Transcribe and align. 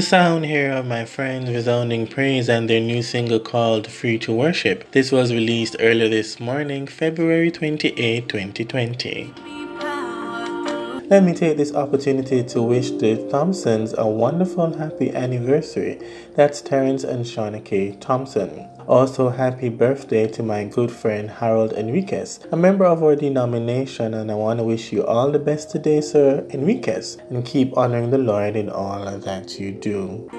The 0.00 0.06
sound 0.06 0.46
here 0.46 0.72
of 0.72 0.86
my 0.86 1.04
friends 1.04 1.50
resounding 1.50 2.06
praise 2.06 2.48
and 2.48 2.70
their 2.70 2.80
new 2.80 3.02
single 3.02 3.38
called 3.38 3.86
Free 3.86 4.16
to 4.20 4.32
Worship. 4.32 4.90
This 4.92 5.12
was 5.12 5.30
released 5.30 5.76
earlier 5.78 6.08
this 6.08 6.40
morning, 6.40 6.86
February 6.86 7.50
28, 7.50 8.26
2020. 8.26 9.59
Let 11.10 11.24
me 11.24 11.34
take 11.34 11.56
this 11.56 11.74
opportunity 11.74 12.44
to 12.44 12.62
wish 12.62 12.92
the 12.92 13.16
Thompsons 13.32 13.96
a 13.98 14.06
wonderful 14.06 14.62
and 14.62 14.76
happy 14.76 15.10
anniversary. 15.12 15.98
That's 16.36 16.60
Terrence 16.60 17.02
and 17.02 17.24
Shauna 17.24 17.64
K. 17.64 17.96
Thompson. 17.98 18.68
Also, 18.86 19.30
happy 19.30 19.70
birthday 19.70 20.28
to 20.28 20.44
my 20.44 20.62
good 20.66 20.92
friend 20.92 21.28
Harold 21.28 21.72
Enriquez, 21.72 22.38
a 22.52 22.56
member 22.56 22.84
of 22.84 23.02
our 23.02 23.16
denomination, 23.16 24.14
and 24.14 24.30
I 24.30 24.36
want 24.36 24.60
to 24.60 24.64
wish 24.64 24.92
you 24.92 25.04
all 25.04 25.32
the 25.32 25.40
best 25.40 25.72
today, 25.72 26.00
Sir 26.00 26.46
Enriquez, 26.50 27.18
and 27.28 27.44
keep 27.44 27.76
honoring 27.76 28.10
the 28.10 28.18
Lord 28.18 28.54
in 28.54 28.70
all 28.70 29.04
that 29.18 29.58
you 29.58 29.72
do. 29.72 30.30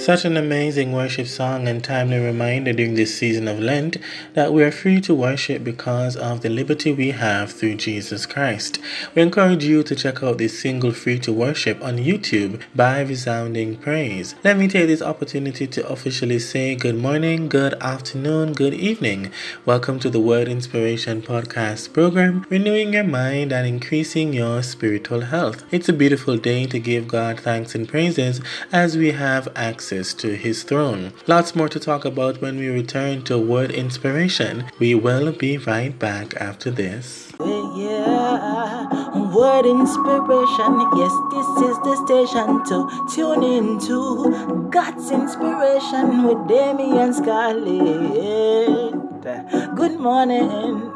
Such 0.00 0.24
an 0.24 0.38
amazing 0.38 0.92
worship 0.92 1.26
song 1.26 1.68
and 1.68 1.84
timely 1.84 2.18
reminder 2.18 2.72
during 2.72 2.94
this 2.94 3.14
season 3.18 3.46
of 3.46 3.60
Lent 3.60 3.98
that 4.32 4.50
we 4.50 4.62
are 4.62 4.72
free 4.72 4.98
to 5.02 5.14
worship 5.14 5.62
because 5.62 6.16
of 6.16 6.40
the 6.40 6.48
liberty 6.48 6.90
we 6.90 7.10
have 7.10 7.52
through 7.52 7.74
Jesus 7.74 8.24
Christ. 8.24 8.78
We 9.14 9.20
encourage 9.20 9.62
you 9.62 9.82
to 9.82 9.94
check 9.94 10.22
out 10.22 10.38
this 10.38 10.58
single 10.58 10.92
Free 10.92 11.18
to 11.18 11.34
Worship 11.34 11.84
on 11.84 11.98
YouTube 11.98 12.62
by 12.74 13.02
Resounding 13.02 13.76
Praise. 13.76 14.34
Let 14.42 14.56
me 14.56 14.68
take 14.68 14.86
this 14.86 15.02
opportunity 15.02 15.66
to 15.66 15.86
officially 15.86 16.38
say 16.38 16.74
good 16.76 16.96
morning, 16.96 17.50
good 17.50 17.74
afternoon, 17.74 18.54
good 18.54 18.72
evening. 18.72 19.30
Welcome 19.66 20.00
to 20.00 20.08
the 20.08 20.18
Word 20.18 20.48
Inspiration 20.48 21.20
Podcast 21.20 21.92
program, 21.92 22.46
renewing 22.48 22.94
your 22.94 23.04
mind 23.04 23.52
and 23.52 23.66
increasing 23.66 24.32
your 24.32 24.62
spiritual 24.62 25.20
health. 25.20 25.62
It's 25.70 25.90
a 25.90 25.92
beautiful 25.92 26.38
day 26.38 26.64
to 26.68 26.78
give 26.78 27.06
God 27.06 27.38
thanks 27.38 27.74
and 27.74 27.86
praises 27.86 28.40
as 28.72 28.96
we 28.96 29.10
have 29.10 29.46
access 29.54 29.89
to 29.90 30.36
His 30.36 30.62
throne. 30.62 31.12
Lots 31.26 31.56
more 31.56 31.68
to 31.68 31.80
talk 31.80 32.04
about 32.04 32.40
when 32.40 32.58
we 32.58 32.68
return 32.68 33.22
to 33.24 33.36
Word 33.36 33.72
Inspiration. 33.72 34.66
We 34.78 34.94
will 34.94 35.32
be 35.32 35.58
right 35.58 35.98
back 35.98 36.34
after 36.36 36.70
this. 36.70 37.32
Yeah, 37.40 38.86
word 39.34 39.66
inspiration. 39.66 40.72
Yes, 40.94 41.12
this 41.32 41.48
is 41.68 41.76
the 41.82 41.96
station 42.06 42.62
to 42.66 42.76
tune 43.12 43.42
into 43.42 44.68
God's 44.70 45.10
inspiration 45.10 46.22
with 46.22 46.46
Damian 46.46 47.12
Scarlett. 47.12 48.79
Good 49.22 50.00
morning, 50.00 50.92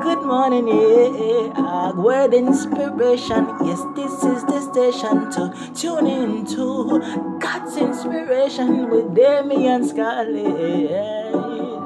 good 0.00 0.22
morning, 0.22 0.66
yeah. 0.68 1.92
Word 1.92 2.32
inspiration. 2.32 3.46
Yes, 3.66 3.82
this 3.94 4.12
is 4.24 4.44
the 4.44 4.60
station 4.62 5.30
to 5.32 5.52
tune 5.74 6.06
into 6.06 7.00
God's 7.38 7.76
inspiration 7.76 8.88
with 8.88 9.14
Damian 9.14 9.86
Scarlett. 9.86 10.90
Yeah. 10.90 11.76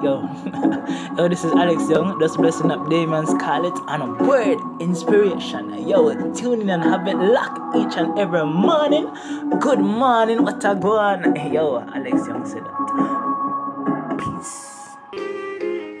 Yo, 0.00 0.22
yo, 1.16 1.28
this 1.28 1.42
is 1.42 1.50
Alex 1.52 1.90
Young, 1.90 2.20
just 2.20 2.36
blessing 2.36 2.70
up 2.70 2.88
Damon's 2.88 3.30
Scarlett 3.30 3.76
and 3.88 4.02
a 4.02 4.24
word 4.24 4.58
inspiration. 4.80 5.88
Yo, 5.88 6.14
tune 6.34 6.60
in 6.60 6.70
and 6.70 6.84
have 6.84 7.08
it 7.08 7.16
locked 7.16 7.76
each 7.76 7.96
and 7.96 8.16
every 8.16 8.46
morning. 8.46 9.10
Good 9.58 9.80
morning, 9.80 10.44
what 10.44 10.64
a 10.64 10.76
go 10.76 10.98
on. 10.98 11.34
Yo, 11.52 11.80
Alex 11.92 12.28
Young 12.28 12.46
said 12.46 12.64
that. 12.64 13.27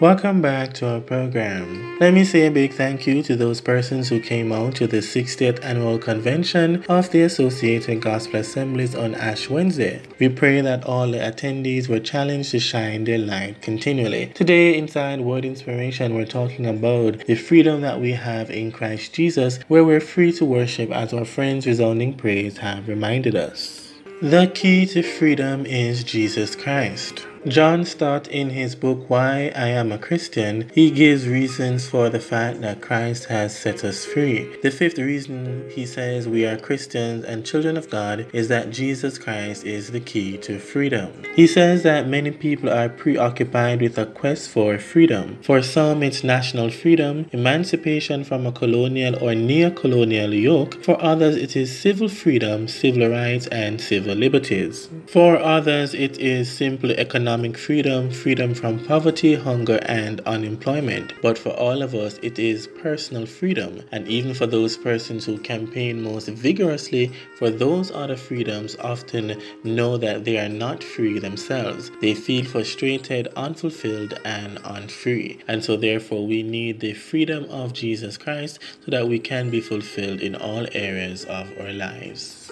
Welcome 0.00 0.40
back 0.40 0.74
to 0.74 0.88
our 0.88 1.00
program. 1.00 1.98
Let 1.98 2.14
me 2.14 2.24
say 2.24 2.46
a 2.46 2.52
big 2.52 2.72
thank 2.72 3.04
you 3.04 3.20
to 3.24 3.34
those 3.34 3.60
persons 3.60 4.08
who 4.08 4.20
came 4.20 4.52
out 4.52 4.76
to 4.76 4.86
the 4.86 4.98
60th 4.98 5.58
annual 5.64 5.98
convention 5.98 6.84
of 6.88 7.10
the 7.10 7.22
Associated 7.22 8.00
Gospel 8.00 8.38
Assemblies 8.38 8.94
on 8.94 9.16
Ash 9.16 9.50
Wednesday. 9.50 10.00
We 10.20 10.28
pray 10.28 10.60
that 10.60 10.84
all 10.84 11.10
the 11.10 11.18
attendees 11.18 11.88
were 11.88 11.98
challenged 11.98 12.52
to 12.52 12.60
shine 12.60 13.02
their 13.02 13.18
light 13.18 13.60
continually. 13.60 14.26
Today, 14.34 14.78
inside 14.78 15.20
Word 15.22 15.44
Inspiration, 15.44 16.14
we're 16.14 16.26
talking 16.26 16.66
about 16.66 17.26
the 17.26 17.34
freedom 17.34 17.80
that 17.80 18.00
we 18.00 18.12
have 18.12 18.52
in 18.52 18.70
Christ 18.70 19.14
Jesus, 19.14 19.58
where 19.66 19.84
we're 19.84 19.98
free 19.98 20.30
to 20.34 20.44
worship 20.44 20.92
as 20.92 21.12
our 21.12 21.24
friends 21.24 21.66
resounding 21.66 22.14
praise 22.14 22.58
have 22.58 22.86
reminded 22.86 23.34
us. 23.34 23.92
The 24.22 24.50
key 24.54 24.86
to 24.86 25.02
freedom 25.02 25.66
is 25.66 26.04
Jesus 26.04 26.54
Christ. 26.54 27.26
John 27.48 27.86
Stott, 27.86 28.28
in 28.28 28.50
his 28.50 28.74
book 28.74 29.08
Why 29.08 29.50
I 29.56 29.68
Am 29.68 29.90
a 29.90 29.96
Christian, 29.96 30.68
he 30.74 30.90
gives 30.90 31.26
reasons 31.26 31.88
for 31.88 32.10
the 32.10 32.20
fact 32.20 32.60
that 32.60 32.82
Christ 32.82 33.24
has 33.26 33.56
set 33.56 33.84
us 33.84 34.04
free. 34.04 34.54
The 34.62 34.70
fifth 34.70 34.98
reason 34.98 35.70
he 35.70 35.86
says 35.86 36.28
we 36.28 36.44
are 36.44 36.58
Christians 36.58 37.24
and 37.24 37.46
children 37.46 37.78
of 37.78 37.88
God 37.88 38.26
is 38.34 38.48
that 38.48 38.70
Jesus 38.70 39.16
Christ 39.16 39.64
is 39.64 39.92
the 39.92 40.00
key 40.00 40.36
to 40.38 40.58
freedom. 40.58 41.22
He 41.36 41.46
says 41.46 41.84
that 41.84 42.06
many 42.06 42.32
people 42.32 42.68
are 42.68 42.90
preoccupied 42.90 43.80
with 43.80 43.96
a 43.96 44.04
quest 44.04 44.50
for 44.50 44.78
freedom. 44.78 45.38
For 45.42 45.62
some, 45.62 46.02
it's 46.02 46.22
national 46.22 46.70
freedom, 46.70 47.30
emancipation 47.32 48.24
from 48.24 48.44
a 48.44 48.52
colonial 48.52 49.16
or 49.24 49.34
near 49.34 49.70
colonial 49.70 50.34
yoke. 50.34 50.82
For 50.84 51.02
others, 51.02 51.36
it 51.36 51.56
is 51.56 51.78
civil 51.78 52.10
freedom, 52.10 52.68
civil 52.68 53.08
rights, 53.08 53.46
and 53.46 53.80
civil 53.80 54.16
liberties. 54.16 54.90
For 55.06 55.38
others, 55.38 55.94
it 55.94 56.18
is 56.18 56.54
simply 56.54 56.98
economic 56.98 57.37
freedom, 57.54 58.10
freedom 58.10 58.54
from 58.54 58.84
poverty, 58.84 59.34
hunger, 59.34 59.78
and 59.86 60.20
unemployment. 60.22 61.12
But 61.22 61.38
for 61.38 61.50
all 61.50 61.82
of 61.82 61.94
us, 61.94 62.18
it 62.22 62.38
is 62.38 62.66
personal 62.80 63.26
freedom. 63.26 63.82
And 63.92 64.08
even 64.08 64.34
for 64.34 64.46
those 64.46 64.76
persons 64.76 65.24
who 65.24 65.38
campaign 65.38 66.02
most 66.02 66.28
vigorously 66.28 67.12
for 67.38 67.50
those 67.50 67.90
other 67.90 68.16
freedoms, 68.16 68.76
often 68.80 69.40
know 69.62 69.96
that 69.96 70.24
they 70.24 70.38
are 70.38 70.48
not 70.48 70.82
free 70.82 71.18
themselves. 71.18 71.90
They 72.00 72.14
feel 72.14 72.44
frustrated, 72.44 73.28
unfulfilled, 73.36 74.20
and 74.24 74.58
unfree. 74.64 75.38
And 75.46 75.64
so, 75.64 75.76
therefore, 75.76 76.26
we 76.26 76.42
need 76.42 76.80
the 76.80 76.94
freedom 76.94 77.44
of 77.44 77.72
Jesus 77.72 78.16
Christ 78.16 78.58
so 78.84 78.90
that 78.90 79.08
we 79.08 79.18
can 79.18 79.48
be 79.50 79.60
fulfilled 79.60 80.20
in 80.20 80.34
all 80.34 80.66
areas 80.72 81.24
of 81.26 81.48
our 81.60 81.72
lives. 81.72 82.50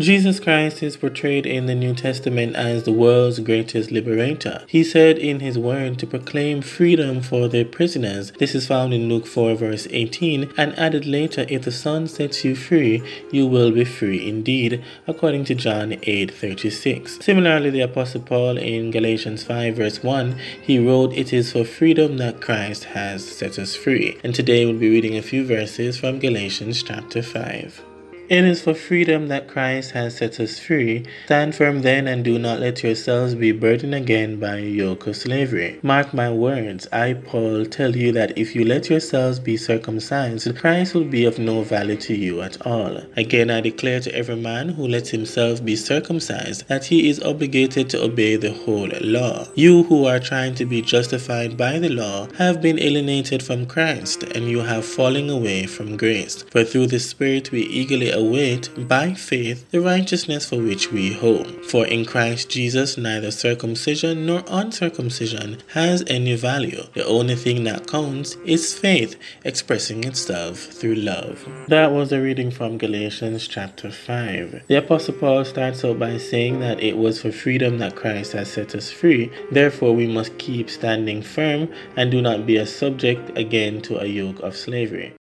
Jesus 0.00 0.40
Christ 0.40 0.82
is 0.82 0.96
portrayed 0.96 1.44
in 1.44 1.66
the 1.66 1.74
New 1.74 1.94
Testament 1.94 2.56
as 2.56 2.84
the 2.84 2.92
world's 2.92 3.38
greatest 3.38 3.90
liberator. 3.90 4.64
He 4.66 4.82
said 4.82 5.18
in 5.18 5.40
his 5.40 5.58
word 5.58 5.98
to 5.98 6.06
proclaim 6.06 6.62
freedom 6.62 7.20
for 7.20 7.48
the 7.48 7.64
prisoners. 7.64 8.32
This 8.38 8.54
is 8.54 8.66
found 8.66 8.94
in 8.94 9.10
Luke 9.10 9.26
4, 9.26 9.56
verse 9.56 9.86
18, 9.90 10.54
and 10.56 10.78
added 10.78 11.04
later, 11.04 11.44
If 11.50 11.64
the 11.64 11.70
Son 11.70 12.06
sets 12.06 12.46
you 12.46 12.56
free, 12.56 13.02
you 13.30 13.46
will 13.46 13.72
be 13.72 13.84
free 13.84 14.26
indeed, 14.26 14.82
according 15.06 15.44
to 15.44 15.54
John 15.54 15.94
8, 16.02 16.30
36. 16.30 17.18
Similarly, 17.22 17.68
the 17.68 17.82
Apostle 17.82 18.22
Paul 18.22 18.56
in 18.56 18.90
Galatians 18.90 19.44
5, 19.44 19.76
verse 19.76 20.02
1, 20.02 20.38
he 20.62 20.78
wrote, 20.78 21.12
It 21.12 21.34
is 21.34 21.52
for 21.52 21.64
freedom 21.64 22.16
that 22.16 22.40
Christ 22.40 22.84
has 22.84 23.30
set 23.30 23.58
us 23.58 23.76
free. 23.76 24.18
And 24.24 24.34
today 24.34 24.64
we'll 24.64 24.78
be 24.78 24.88
reading 24.88 25.18
a 25.18 25.22
few 25.22 25.44
verses 25.46 25.98
from 25.98 26.20
Galatians 26.20 26.82
chapter 26.82 27.22
5. 27.22 27.89
It 28.30 28.44
is 28.44 28.62
for 28.62 28.74
freedom 28.74 29.26
that 29.26 29.48
Christ 29.48 29.90
has 29.90 30.18
set 30.18 30.38
us 30.38 30.56
free. 30.60 31.04
Stand 31.24 31.56
firm 31.56 31.82
then 31.82 32.06
and 32.06 32.22
do 32.22 32.38
not 32.38 32.60
let 32.60 32.80
yourselves 32.84 33.34
be 33.34 33.50
burdened 33.50 33.92
again 33.92 34.38
by 34.38 34.58
a 34.58 34.60
yoke 34.60 35.08
of 35.08 35.16
slavery. 35.16 35.80
Mark 35.82 36.14
my 36.14 36.30
words, 36.30 36.86
I, 36.92 37.14
Paul, 37.14 37.66
tell 37.66 37.96
you 37.96 38.12
that 38.12 38.38
if 38.38 38.54
you 38.54 38.64
let 38.64 38.88
yourselves 38.88 39.40
be 39.40 39.56
circumcised, 39.56 40.56
Christ 40.56 40.94
will 40.94 41.06
be 41.06 41.24
of 41.24 41.40
no 41.40 41.62
value 41.62 41.96
to 41.96 42.14
you 42.14 42.40
at 42.40 42.64
all. 42.64 43.02
Again, 43.16 43.50
I 43.50 43.62
declare 43.62 43.98
to 43.98 44.14
every 44.14 44.36
man 44.36 44.68
who 44.68 44.86
lets 44.86 45.10
himself 45.10 45.64
be 45.64 45.74
circumcised 45.74 46.68
that 46.68 46.84
he 46.84 47.08
is 47.08 47.20
obligated 47.24 47.90
to 47.90 48.04
obey 48.04 48.36
the 48.36 48.52
whole 48.52 48.90
law. 49.00 49.48
You 49.56 49.82
who 49.82 50.04
are 50.04 50.20
trying 50.20 50.54
to 50.54 50.64
be 50.66 50.82
justified 50.82 51.56
by 51.56 51.80
the 51.80 51.88
law 51.88 52.28
have 52.38 52.62
been 52.62 52.78
alienated 52.78 53.42
from 53.42 53.66
Christ, 53.66 54.22
and 54.22 54.48
you 54.48 54.60
have 54.60 54.84
fallen 54.84 55.28
away 55.28 55.66
from 55.66 55.96
grace. 55.96 56.44
For 56.44 56.62
through 56.62 56.86
the 56.86 57.00
Spirit 57.00 57.50
we 57.50 57.62
eagerly 57.62 58.19
await 58.20 58.70
by 58.88 59.14
faith 59.14 59.70
the 59.70 59.80
righteousness 59.80 60.48
for 60.48 60.56
which 60.56 60.92
we 60.92 61.12
hope. 61.12 61.64
For 61.64 61.86
in 61.86 62.04
Christ 62.04 62.50
Jesus 62.50 62.96
neither 62.96 63.30
circumcision 63.30 64.26
nor 64.26 64.42
uncircumcision 64.48 65.58
has 65.68 66.04
any 66.06 66.34
value. 66.36 66.82
The 66.94 67.06
only 67.06 67.34
thing 67.34 67.64
that 67.64 67.86
counts 67.86 68.36
is 68.44 68.78
faith 68.78 69.16
expressing 69.44 70.04
itself 70.04 70.58
through 70.58 70.96
love. 70.96 71.46
That 71.68 71.92
was 71.92 72.12
a 72.12 72.20
reading 72.20 72.50
from 72.50 72.78
Galatians 72.78 73.48
chapter 73.48 73.90
5. 73.90 74.64
The 74.68 74.76
Apostle 74.76 75.14
Paul 75.14 75.44
starts 75.44 75.84
out 75.84 75.98
by 75.98 76.18
saying 76.18 76.60
that 76.60 76.80
it 76.80 76.96
was 76.96 77.22
for 77.22 77.32
freedom 77.32 77.78
that 77.78 77.96
Christ 77.96 78.32
has 78.32 78.52
set 78.52 78.74
us 78.74 78.90
free, 78.90 79.30
therefore 79.50 79.94
we 79.94 80.06
must 80.06 80.36
keep 80.38 80.68
standing 80.68 81.22
firm 81.22 81.68
and 81.96 82.10
do 82.10 82.20
not 82.20 82.46
be 82.46 82.56
a 82.56 82.66
subject 82.66 83.36
again 83.38 83.80
to 83.82 83.98
a 83.98 84.06
yoke 84.06 84.40
of 84.40 84.56
slavery. 84.56 85.14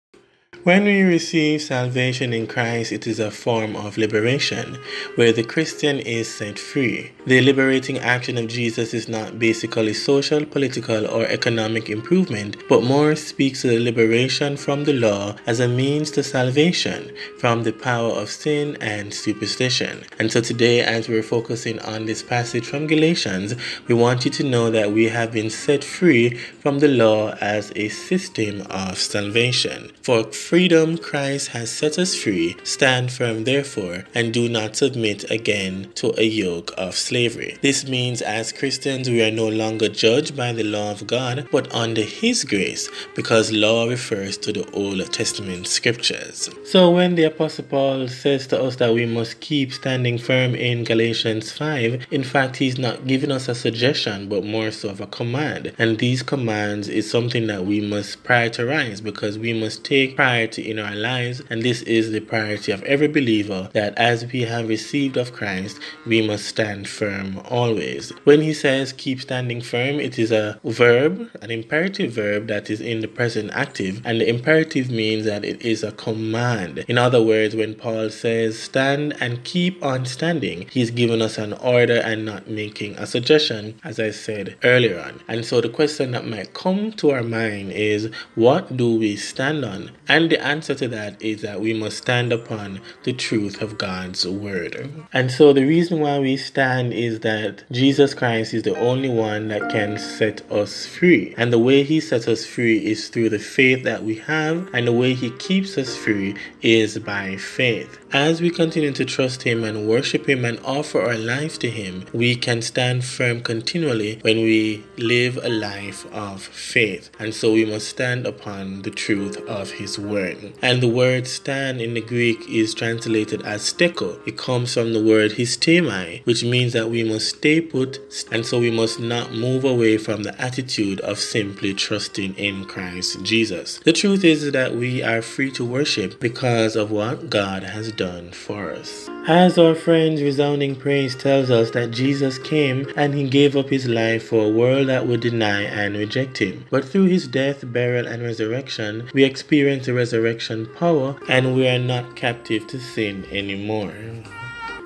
When 0.64 0.84
we 0.84 1.04
receive 1.04 1.62
salvation 1.62 2.34
in 2.34 2.46
Christ, 2.46 2.92
it 2.92 3.08
is 3.08 3.18
a 3.18 3.32
form 3.32 3.78
of 3.78 3.98
liberation, 3.98 4.78
where 5.16 5.32
the 5.32 5.42
Christian 5.42 6.00
is 6.00 6.28
set 6.28 6.60
free. 6.60 7.14
The 7.26 7.40
liberating 7.40 7.98
action 8.00 8.38
of 8.38 8.50
Jesus 8.50 8.94
is 8.94 9.08
not 9.08 9.40
basically 9.40 9.94
social, 9.94 10.46
political, 10.46 11.08
or 11.08 11.26
economic 11.28 11.90
improvement, 11.90 12.58
but 12.68 12.84
more 12.84 13.16
speaks 13.16 13.62
to 13.62 13.70
the 13.70 13.80
liberation 13.80 14.58
from 14.58 14.84
the 14.84 14.92
law 14.92 15.38
as 15.48 15.62
a 15.62 15.68
means 15.70 16.12
to 16.12 16.24
salvation 16.24 17.16
from 17.38 17.64
the 17.64 17.72
power 17.72 18.12
of 18.12 18.30
sin 18.30 18.76
and 18.82 19.14
superstition. 19.14 20.04
And 20.20 20.30
so 20.30 20.42
today, 20.42 20.82
as 20.82 21.08
we're 21.08 21.24
focusing 21.24 21.80
on 21.80 22.06
this 22.06 22.22
passage 22.22 22.66
from 22.66 22.86
Galatians, 22.86 23.56
we 23.88 23.96
want 23.96 24.26
you 24.26 24.32
to 24.32 24.44
know 24.44 24.70
that 24.72 24.92
we 24.92 25.08
have 25.08 25.32
been 25.32 25.50
set 25.50 25.86
free 25.86 26.36
from 26.36 26.80
the 26.80 26.90
law 26.90 27.34
as 27.40 27.72
a 27.78 27.88
system 27.88 28.68
of 28.70 28.98
salvation. 28.98 29.94
For 30.02 30.20
freedom 30.50 30.98
Christ 30.98 31.50
has 31.50 31.70
set 31.70 32.00
us 32.00 32.16
free. 32.16 32.58
Stand 32.64 33.12
firm, 33.12 33.44
therefore, 33.44 34.06
and 34.16 34.34
do 34.34 34.50
not 34.50 34.76
submit 34.76 35.30
again 35.30 35.92
to 35.94 36.12
a 36.20 36.24
yoke 36.24 36.72
of 36.76 36.96
slavery. 36.96 37.60
This 37.62 37.88
means, 37.88 38.24
as 38.24 38.52
Christians, 38.52 39.08
we 39.08 39.22
are 39.22 39.30
no 39.30 39.48
longer 39.48 39.90
judged 39.90 40.36
by 40.36 40.54
the 40.54 40.64
law 40.64 40.90
of 40.90 41.06
God, 41.06 41.48
but 41.52 41.72
under 41.72 42.02
His 42.02 42.44
grace, 42.44 42.90
because 43.14 43.52
law 43.52 43.88
refers 43.88 44.38
to 44.40 44.52
the 44.52 44.68
Old 44.72 45.14
Testament 45.14 45.68
scriptures. 45.68 46.50
So, 46.66 46.90
when 46.90 47.14
the 47.14 47.26
Apostle 47.26 47.66
Paul 47.66 48.08
says 48.08 48.48
to 48.48 48.60
us 48.60 48.78
that 48.78 48.92
we 48.92 49.06
must 49.06 49.42
keep 49.42 49.72
standing 49.72 50.18
firm 50.18 50.56
in 50.56 50.84
Galatians 50.84 51.52
5, 51.52 52.08
in 52.10 52.24
fact, 52.24 52.56
he's 52.56 52.80
not 52.80 53.06
giving 53.06 53.32
us 53.32 53.50
a 53.50 53.54
suggestion, 53.54 54.28
but 54.28 54.44
more 54.44 54.72
so 54.72 54.90
of 54.90 55.00
a 55.00 55.06
command. 55.06 55.74
And 55.78 56.00
these 56.00 56.24
commands 56.24 56.88
is 56.88 57.08
something 57.08 57.46
that 57.46 57.68
we 57.68 57.82
must 57.82 58.24
prioritize 58.24 59.04
because 59.04 59.38
we 59.38 59.54
must 59.54 59.86
take 59.86 60.16
pride 60.16 60.39
priority 60.40 60.72
in 60.72 60.80
our 60.80 60.96
lives, 60.96 61.42
and 61.50 61.64
this 61.64 61.82
is 61.82 62.12
the 62.12 62.22
priority 62.22 62.72
of 62.72 62.82
every 62.84 63.10
believer 63.10 63.70
that 63.74 63.94
as 63.98 64.26
we 64.32 64.44
have 64.44 64.70
received 64.70 65.18
of 65.18 65.34
Christ, 65.34 65.78
we 66.06 66.26
must 66.26 66.46
stand 66.46 66.88
firm 66.88 67.42
always. 67.50 68.12
When 68.24 68.42
he 68.42 68.54
says 68.54 68.94
keep 68.94 69.20
standing 69.20 69.60
firm, 69.60 70.00
it 70.00 70.18
is 70.18 70.32
a 70.32 70.58
verb, 70.64 71.30
an 71.42 71.52
imperative 71.52 72.14
verb 72.14 72.48
that 72.48 72.70
is 72.70 72.80
in 72.80 73.02
the 73.02 73.10
present 73.10 73.52
active, 73.52 74.02
and 74.06 74.22
the 74.22 74.30
imperative 74.30 74.90
means 74.90 75.26
that 75.26 75.44
it 75.44 75.62
is 75.62 75.84
a 75.84 75.92
command. 75.92 76.86
In 76.88 76.98
other 76.98 77.22
words, 77.22 77.54
when 77.54 77.76
Paul 77.76 78.10
says 78.10 78.58
stand 78.58 79.18
and 79.20 79.44
keep 79.44 79.84
on 79.84 80.06
standing, 80.06 80.68
he's 80.72 80.90
giving 80.90 81.22
us 81.22 81.38
an 81.38 81.52
order 81.54 81.98
and 81.98 82.24
not 82.24 82.50
making 82.50 82.96
a 82.96 83.06
suggestion, 83.06 83.78
as 83.84 84.00
I 84.00 84.12
said 84.12 84.56
earlier 84.64 85.02
on. 85.02 85.20
And 85.28 85.44
so 85.44 85.60
the 85.60 85.68
question 85.68 86.12
that 86.12 86.26
might 86.26 86.54
come 86.54 86.94
to 86.94 87.12
our 87.12 87.24
mind 87.24 87.74
is 87.74 88.10
what 88.36 88.78
do 88.78 88.96
we 88.96 89.18
stand 89.18 89.66
on? 89.66 89.92
And 90.08 90.29
the 90.30 90.44
answer 90.44 90.76
to 90.76 90.88
that 90.90 91.22
is 91.22 91.42
that 91.42 91.62
we 91.62 91.74
must 91.74 91.98
stand 91.98 92.32
upon 92.32 92.82
the 93.04 93.14
truth 93.14 93.62
of 93.62 93.78
God's 93.78 94.28
word. 94.28 94.90
And 95.14 95.32
so 95.32 95.54
the 95.54 95.66
reason 95.66 96.00
why 96.00 96.20
we 96.20 96.38
stand 96.38 96.94
is 96.94 97.22
that 97.22 97.64
Jesus 97.72 98.14
Christ 98.14 98.54
is 98.54 98.64
the 98.64 98.78
only 98.80 99.10
one 99.10 99.48
that 99.50 99.70
can 99.70 99.98
set 99.98 100.50
us 100.52 100.86
free. 100.86 101.34
And 101.38 101.52
the 101.52 101.60
way 101.60 101.84
he 101.84 102.00
sets 102.00 102.28
us 102.28 102.46
free 102.46 102.86
is 102.86 103.10
through 103.10 103.30
the 103.30 103.40
faith 103.40 103.84
that 103.84 104.04
we 104.04 104.16
have, 104.16 104.70
and 104.74 104.88
the 104.88 104.94
way 104.94 105.14
he 105.14 105.32
keeps 105.32 105.78
us 105.78 105.96
free 105.96 106.36
is 106.62 106.98
by 107.00 107.36
faith. 107.38 108.00
As 108.12 108.42
we 108.42 108.50
continue 108.50 108.92
to 108.94 109.06
trust 109.06 109.44
him 109.44 109.64
and 109.64 109.88
worship 109.88 110.28
him 110.28 110.44
and 110.44 110.60
offer 110.66 111.00
our 111.00 111.16
lives 111.16 111.60
to 111.60 111.70
him, 111.70 112.06
we 112.12 112.36
can 112.36 112.64
stand 112.64 113.06
firm 113.06 113.42
continually 113.42 114.18
when 114.24 114.38
we 114.38 114.84
live 114.98 115.38
a 115.38 115.50
life 115.50 116.12
of 116.12 116.42
faith. 116.42 117.12
And 117.20 117.36
so 117.36 117.54
we 117.54 117.66
must 117.66 117.88
stand 117.88 118.26
upon 118.26 118.82
the 118.82 118.90
truth 118.90 119.38
of 119.48 119.74
his 119.74 120.00
word. 120.00 120.54
And 120.60 120.82
the 120.82 120.88
word 120.88 121.28
stand 121.28 121.82
in 121.82 121.94
the 121.94 122.02
Greek 122.02 122.50
is 122.50 122.74
translated 122.74 123.44
as 123.44 123.62
steko. 123.62 124.20
It 124.28 124.40
comes 124.40 124.74
from 124.74 124.94
the 124.94 125.04
word 125.04 125.34
histemai, 125.34 126.26
which 126.26 126.44
means 126.44 126.74
that 126.74 126.90
we 126.90 127.04
must 127.04 127.30
stay 127.38 127.62
put 127.62 128.00
and 128.32 128.44
so 128.44 128.60
we 128.60 128.72
must 128.72 129.00
not 129.00 129.34
move 129.34 129.64
away 129.64 130.00
from 130.00 130.24
the 130.24 130.40
attitude 130.42 131.00
of 131.02 131.20
simply 131.20 131.76
trusting 131.76 132.34
in 132.38 132.66
Christ 132.66 133.22
Jesus. 133.22 133.80
The 133.86 133.94
truth 133.94 134.24
is 134.24 134.52
that 134.52 134.74
we 134.74 135.04
are 135.04 135.22
free 135.22 135.52
to 135.52 135.64
worship 135.64 136.20
because 136.20 136.76
of 136.76 136.90
what 136.90 137.30
God 137.30 137.62
has 137.62 137.92
done 138.00 138.32
for 138.32 138.72
us. 138.72 139.10
As 139.28 139.58
our 139.58 139.76
friend's 139.76 140.22
resounding 140.22 140.74
praise 140.74 141.18
tells 141.18 141.52
us 141.52 141.72
that 141.72 141.92
Jesus 141.92 142.40
came 142.40 142.88
and 142.96 143.14
he 143.14 143.28
gave 143.28 143.58
up 143.58 143.70
his 143.70 143.88
life 143.88 144.30
for 144.30 144.46
a 144.46 144.50
world 144.50 144.88
that 144.88 145.06
would 145.06 145.20
deny 145.20 145.64
and 145.64 145.98
reject 145.98 146.38
him. 146.38 146.66
But 146.72 146.86
through 146.86 147.08
his 147.08 147.28
death, 147.28 147.60
burial, 147.74 148.08
and 148.08 148.24
resurrection, 148.24 149.10
we 149.14 149.26
experience 149.26 149.86
the 149.88 149.94
resurrection 149.94 150.70
power 150.78 151.18
and 151.28 151.54
we 151.54 151.68
are 151.68 151.78
not 151.78 152.16
captive 152.16 152.68
to 152.68 152.80
sin 152.80 153.26
anymore. 153.32 153.94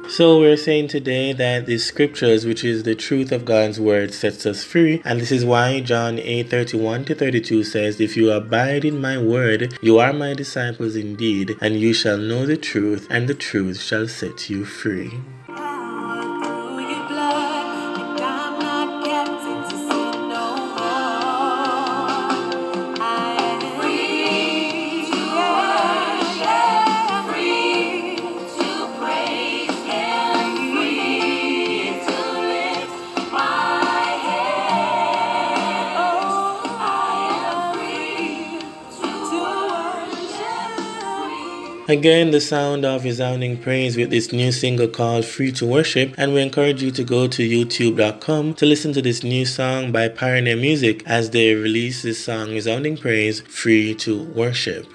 So 0.10 0.40
we're 0.40 0.58
saying 0.58 0.90
today 0.90 1.34
that 1.34 1.66
the 1.66 1.78
scriptures, 1.78 2.46
which 2.46 2.64
is 2.64 2.84
the 2.84 2.94
truth 2.94 3.32
of 3.32 3.46
God's 3.46 3.80
word, 3.80 4.14
sets 4.14 4.46
us 4.46 4.64
free. 4.64 5.02
And 5.06 5.20
this 5.20 5.32
is 5.32 5.46
why 5.46 5.80
John 5.80 6.20
8 6.20 6.50
31 6.50 7.06
to 7.06 7.16
32 7.16 7.64
says, 7.64 8.00
If 8.00 8.16
you 8.18 8.30
abide 8.32 8.86
in 8.86 9.02
my 9.02 9.18
word, 9.18 9.78
you 9.82 9.98
are 10.00 10.14
my 10.14 10.34
disciples 10.34 10.96
indeed, 10.96 11.56
and 11.62 11.80
you 11.80 11.94
shall 11.94 12.18
know 12.18 12.46
the 12.46 12.58
truth, 12.58 13.08
and 13.10 13.28
the 13.28 13.34
truth 13.34 13.82
shall 13.82 14.08
set 14.08 14.50
you 14.50 14.66
free. 14.66 15.20
Again, 41.94 42.32
the 42.32 42.42
sound 42.42 42.86
of 42.86 43.04
resounding 43.04 43.56
praise 43.62 43.96
with 43.96 44.10
this 44.10 44.34
new 44.34 44.52
single 44.52 44.88
called 44.88 45.26
Free 45.26 45.52
to 45.52 45.66
Worship, 45.68 46.16
and 46.18 46.34
we 46.34 46.42
encourage 46.42 46.82
you 46.82 46.90
to 46.90 47.04
go 47.04 47.28
to 47.28 47.48
youtube.com 47.48 48.56
to 48.56 48.66
listen 48.66 48.94
to 48.94 49.02
this 49.04 49.22
new 49.22 49.46
song 49.46 49.92
by 49.92 50.08
Pioneer 50.08 50.56
Music 50.56 51.04
as 51.06 51.30
they 51.30 51.54
release 51.54 52.02
this 52.02 52.26
song 52.26 52.50
Resounding 52.50 52.98
Praise 52.98 53.42
Free 53.42 53.94
to 53.94 54.24
Worship. 54.24 54.88